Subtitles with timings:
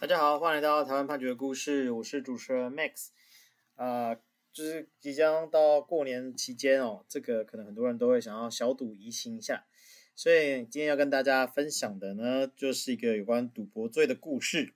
[0.00, 3.08] 大家好，欢迎来到台湾判决的故事，我是主持人 Max。
[3.74, 4.14] 啊、
[4.50, 9.66] 就是即将到过年期间哦，这个可能很多人都会想要小赌怡情一下，
[10.16, 14.72] 所以今天要跟大家分享的呢，就是一个有关赌博罪的故事。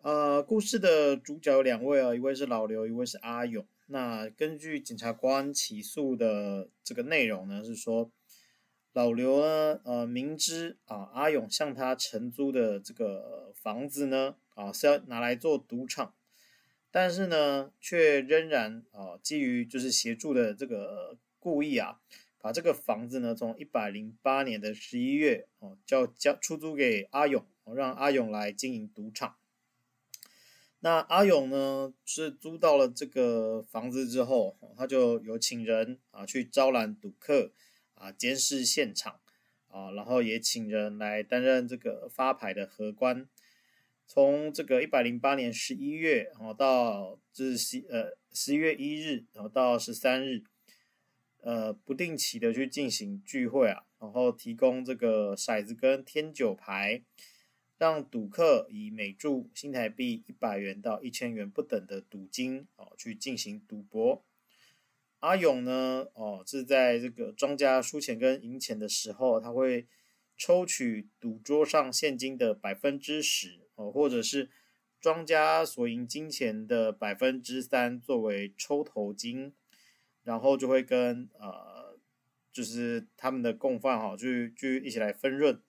[0.00, 3.66] 呃，故事的主角有两位啊，一位是老刘，一位是阿勇。
[3.88, 8.10] 那根据检察官起诉的这个内容呢，是说。
[8.92, 16.14] 老刘呢，呃，明知啊阿勇向他承租的这个房子呢，啊是要拿来做赌场，
[16.90, 22.00] 但是呢，却仍然啊基于就是协助的这个故意啊，
[22.38, 29.36] 把这个房子呢从一百零八年的十一月哦，叫交出租给阿勇，让阿勇来经营赌场。
[30.80, 37.52] 那阿勇呢是租到了这个房子之后，他就有请人啊去招揽赌客。
[38.02, 39.20] 啊，监视现场
[39.68, 43.28] 啊，然后也请人来担任这个发牌的荷官。
[44.08, 50.42] 从这个一百零八年十一月，然后到至十呃十一月一日，然后到十三日，
[51.38, 57.04] 呃，不定期的去进行聚会啊，然后提供这个骰子跟天九牌，
[57.78, 64.24] 让赌客以每注新台币一百元到一千元不等的赌金啊，去进行赌博。
[65.22, 69.86] 阿勇呢，哦，是在这个庄家输钱跟赢钱的时候，他会
[70.36, 74.50] 抽取赌桌上现金的百分之十，哦，或者是
[75.00, 79.54] 庄家所赢金钱的百分之三作为抽头金，
[80.24, 81.96] 然后就会跟呃，
[82.52, 85.62] 就是他们的共犯哈，就就一起来分润，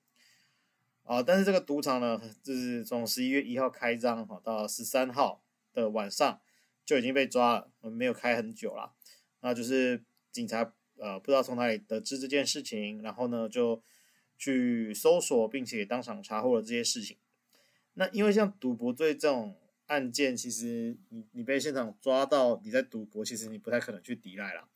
[1.04, 6.42] 啊，但是这个赌场呢，就是从十一月一号开张哈，到十三号的晚上
[6.84, 8.96] 就已经被抓了，没有开很久了。
[9.44, 13.84] 那就是警察呃不知道从哪里得知这件事情，然后呢就
[14.38, 17.18] 去搜索，并且当场查获了这些事情。
[17.96, 24.70] 那因为像赌博罪这种案件，其实你你被现场抓到你在赌博，其实你不太可能去抵赖啦。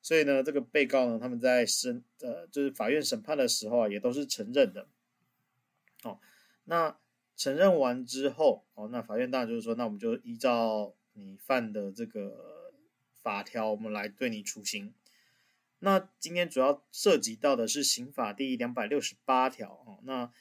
[0.00, 4.86] 所以呢，这个被告呢，他们在审呃就是法院审判的时候啊，也都是承认的。
[6.04, 6.20] 哦，
[6.64, 6.96] 那
[7.36, 12.51] 承认完之后，哦，那法院当然就是说，那我们就依照你犯的这个。
[13.22, 14.92] 法条，我们来对你处刑。
[15.78, 19.98] 那今天主要涉及到的是刑法第两百六十八条啊。
[20.02, 20.32] 那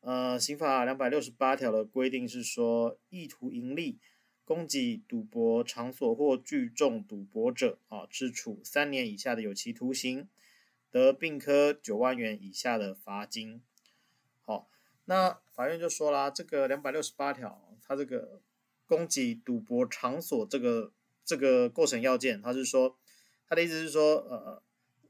[0.00, 3.98] 呃，刑法两百六十八条的规定是说，意图营利、
[4.44, 10.28] 供给赌博场所或聚众赌博者啊，治处三年以下的有期徒刑，
[10.90, 13.60] 得并科九万元以下的罚金。
[14.40, 14.70] 好，
[15.04, 18.40] 那法院就说啦，这个两百六十八条，它这个
[18.86, 20.92] 供给赌博场所这个。
[21.26, 22.96] 这个构成要件，他是说，
[23.48, 24.62] 他的意思是说，呃，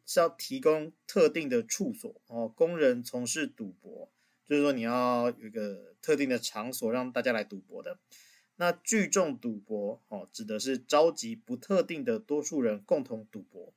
[0.06, 4.10] 是要提供特定的处所哦，工人从事赌博，
[4.46, 7.98] 就是说你要有一个特定的场所让大家来赌博的。
[8.56, 13.74] 那聚众赌博哦，指的是召集不特定的多数人共同赌博。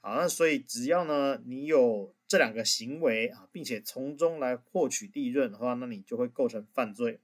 [0.00, 7.18] 好，那所以只要呢你有这两个行为啊，并且从中来获取利润的话，那你就会构成犯罪。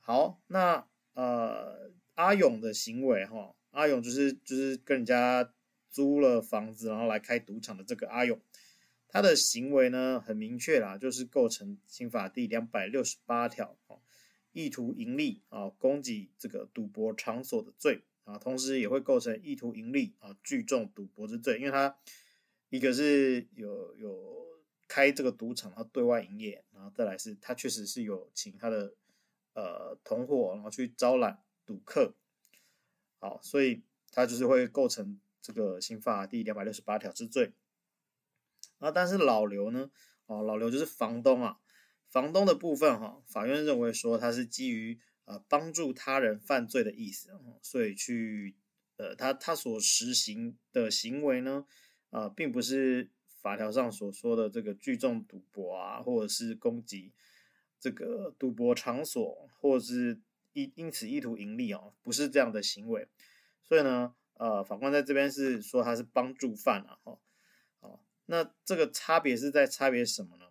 [0.00, 1.92] 好，那呃。
[2.14, 5.52] 阿勇的行为，哈，阿勇就是就是跟人家
[5.90, 8.40] 租了房子，然后来开赌场的这个阿勇，
[9.08, 14.00] 他的行为呢很明确啦，就是构成刑法第两百六十八条，哦，
[14.52, 21.96] 意图盈利啊，供给这个赌博场所的罪啊，同时也会构成意图盈利啊，聚众赌博之罪，因为他
[22.70, 24.46] 一个是有有
[24.86, 28.94] 开这个赌场，然后对外营业，然后再来是他确实是有请他的
[29.54, 31.40] 呃同伙，然后去招揽。
[31.66, 32.14] 赌客，
[33.18, 37.52] 好，所以他就是会构成这个刑法第两百六十八条之罪。
[38.78, 39.90] 啊，但是老刘呢？
[40.26, 41.58] 哦，老刘就是房东啊，
[42.08, 47.30] 房东的部分哈，法院认为说他是基于呃帮助他人犯罪的意思，
[47.62, 48.54] 所以去
[48.96, 51.64] 呃他他所实行的行为呢，
[52.10, 53.10] 啊，并不是
[53.40, 57.12] 法条上所说的这个聚众赌博啊，或者是攻击
[57.80, 60.20] 这个赌博场所，或者是。
[60.54, 63.06] 因因此意图盈利哦，不是这样的行为，
[63.62, 67.18] 所以呢，呃，法官在这边是说他是帮助犯啊，哈，
[67.80, 70.46] 哦，那这个差别是在差别什么呢？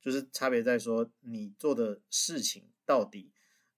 [0.00, 3.30] 就是差别在说你做的事情到底，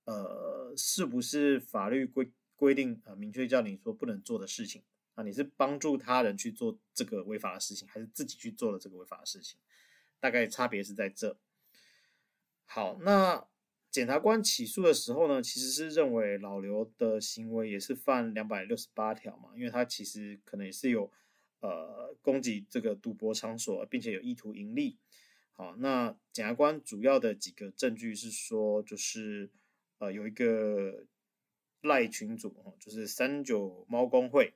[0.05, 4.83] 呃，是不是法律规规定呃明确叫你说不能做的事情
[5.17, 5.25] 啊？
[5.25, 9.59] 你是帮助他人去做这个违法的事情，还是自己去做了这个违法的事情？
[10.21, 11.37] 大概差别是在这。
[12.65, 13.47] 好，那。
[13.95, 21.13] 检察官起诉的时候呢，其实是认为老刘的行为也是犯两百六十八条嘛，因为他其实可能也是有
[21.61, 24.99] 呃供给这个赌博场所，并且有意图盈利
[25.53, 29.53] 好，那检察官主要的几个证据是说，就是
[29.99, 31.07] 呃有一个
[31.81, 34.55] 赖群组哦，就是三九猫公会。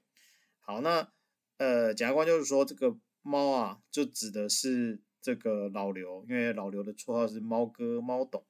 [0.58, 1.12] 好，那
[1.58, 8.44] 呃检察官就是说这个猫啊，就指的是这个老刘，因为老刘的绰号是猫哥、猫董。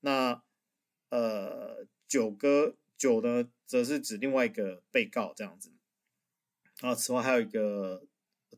[0.00, 0.42] 那
[1.08, 5.72] 呃九哥九呢，则是指另外一个被告这样子。
[6.80, 8.06] 啊，此外还有一个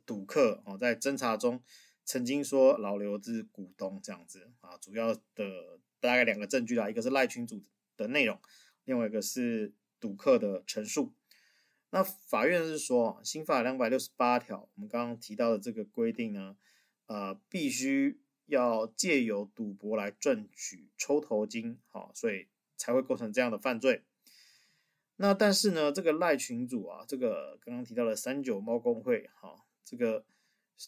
[0.07, 1.63] 赌客哦，在侦查中。
[2.05, 7.65] 曾经说老刘是股东这样子啊，主要的大概两个证据啦，一个是赖群组
[7.97, 8.41] 的内容，
[8.85, 11.15] 另外一个是赌客的陈述。
[11.91, 16.57] 那法院是说，刑法两百六十八条，我们刚刚提到的这个规定呢，
[17.07, 24.03] 呃，必须要借由赌博来赚取抽头金，好，所以才会构成这样的犯罪。
[25.17, 30.25] 那但是呢，这个赖群主啊，这个刚刚提到的三九猫公会，哈，这个。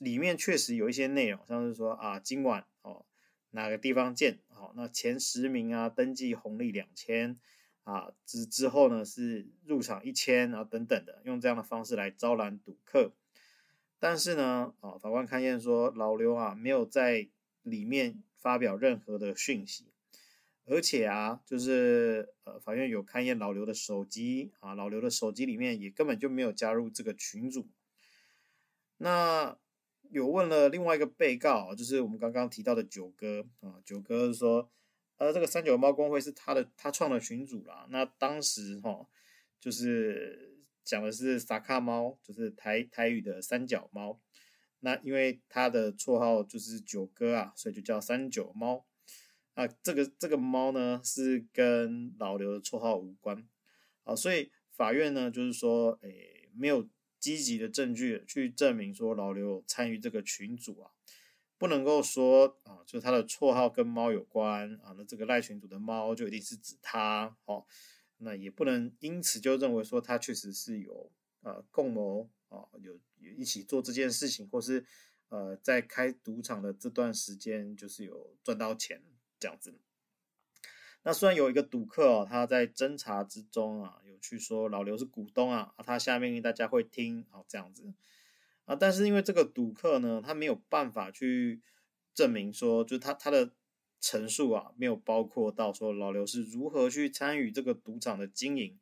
[0.00, 3.06] 里面确实有一些内容，像是说啊，今晚哦
[3.50, 7.38] 哪个地方见，好，那前十名啊登记红利两千
[7.84, 13.12] 啊之之后呢是入场一千啊等等的，用这样的方式来招揽赌客。
[14.00, 17.28] 但是呢，啊法官勘验说老刘啊没有在
[17.64, 19.86] 里面发表任何的讯息，
[20.64, 27.68] 而且啊就是呃法院有勘验老刘的手机啊，老刘的手机里面也根本就没有加入这个群组，
[28.98, 29.58] 那。
[30.10, 34.70] 有问了另外一个被告，就是我们刚刚提到的九哥啊，九哥说，
[35.16, 37.88] 呃，这个三九猫公会是他的，他创的群组啦。
[37.90, 39.08] 那当时哈，
[39.58, 44.20] 就是讲的是萨卡猫，就是台台语的三脚猫。
[44.84, 48.86] 那因为他的绰号就是九哥啊，所以就叫三九猫。
[49.54, 53.44] 啊，这个这个猫呢是跟老刘的绰号无关
[54.04, 56.88] 啊，所以法院呢就是说，诶，没有。
[57.20, 60.90] 积极的证据去证明说老刘参与这个群组啊，
[61.56, 67.64] 不能够说啊，就是他的绰号跟猫有关啊，那这个赖群组的猫就一定是指他哦，
[68.18, 71.10] 那也不能因此就认为说他确实是有
[71.40, 74.84] 呃共谋哦，有有一起做这件事情，或是
[75.28, 79.02] 呃在开赌场的这段时间就是有赚到钱
[79.38, 79.74] 这样子。
[81.02, 87.92] 那虽然有一个赌客哦，他在侦查之中啊，有去说老刘是股东啊，他下命令大家会听，好这样子
[88.64, 91.60] 啊，但是因为这个赌客呢，他没有办法去
[92.14, 93.52] 证明说，就是他他的
[94.00, 98.78] 陈述啊，没有包括到说老刘是如何去参与这个赌场的经营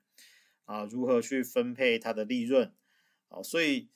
[0.64, 2.72] 啊，如何去分配他的利润
[3.32, 3.88] 啊，所以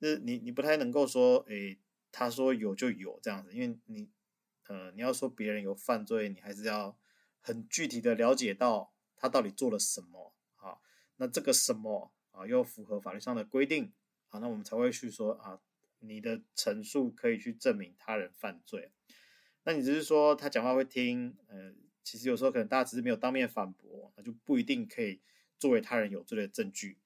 [0.00, 1.78] 是你你不太能够说，诶，
[2.10, 4.08] 他说有就有这样子，因为你
[4.68, 6.98] 呃，你要说别人有犯罪，你还是要。
[7.46, 10.78] 很具体的了解到他到底做了什么啊？
[11.16, 13.92] 那这个什么啊，又符合法律上的规定
[14.30, 14.38] 啊？
[14.38, 15.60] 那我们才会去说啊，
[15.98, 18.92] 你的陈述可以去证明他人犯罪。
[19.64, 25.20] 那你只是说他讲话会听，呃，其实有时候可能大家只是没有当面反驳，那就不一定可以
[25.58, 26.96] 作为他人有罪的证据。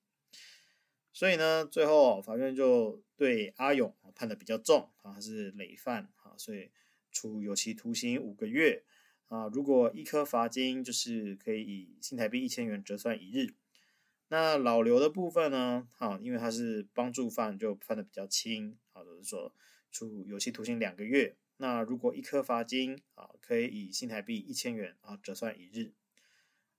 [1.18, 6.70] 所以呢，最后法院就对阿勇判的比较重啊，他是累犯啊，所以
[7.10, 8.84] 处有期徒刑五个月。
[9.26, 13.56] 啊，如果一颗罚金，就是可以以新台币一千元折算一日。
[14.28, 15.88] 那老刘的部分呢？
[15.96, 19.52] 哈，因为他是帮助犯，就判的比较轻，好，就是说
[19.90, 21.34] 处有期徒刑两个月。
[21.56, 25.94] 那如果一颗罚金，啊，可以以新台币一千元啊折算一日。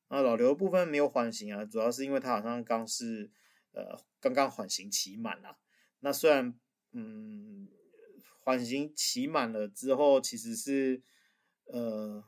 [0.07, 3.29] 那老刘部分没有缓刑啊，主要是因为他好像刚是
[3.71, 5.57] 呃刚刚缓刑期满了。
[5.99, 6.57] 那虽然
[6.91, 7.67] 嗯
[8.41, 11.01] 缓刑期满了之后，其实是
[11.65, 12.23] 呃。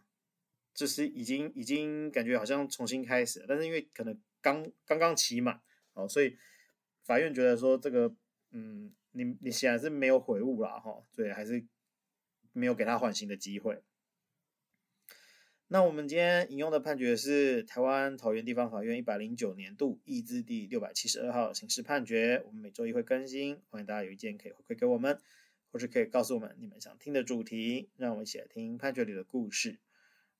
[0.73, 6.37] 就是已经已经感觉好像重新开始了，但是因为可能刚刚刚期满，哦，所以
[7.03, 8.15] 法院觉得说这个，
[8.51, 11.67] 嗯，你你显然是没有悔悟啦哈，所以还是
[12.53, 13.83] 没有给他缓刑的机会。
[15.73, 25.17] 那我们今天引用的判决是台湾桃园地方法院一百零九年度易字第六百七十二号刑事判决，我们每周一会更新，欢迎大家有意见可以回馈给我们，
[25.71, 29.79] 或是可以告诉我们你们想听的主题，让我们一起来听判决里的故事。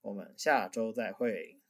[0.01, 1.60] 我们下周再会。